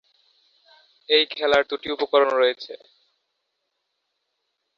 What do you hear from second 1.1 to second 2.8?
এই খেলার দুটি উপকরণ রয়েছে।